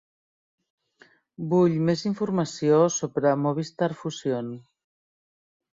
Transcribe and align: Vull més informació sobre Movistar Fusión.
Vull 1.51 1.77
més 1.91 2.03
informació 2.13 2.81
sobre 2.97 3.35
Movistar 3.45 3.93
Fusión. 4.03 4.53